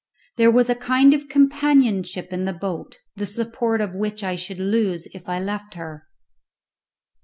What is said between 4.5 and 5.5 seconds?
lose if I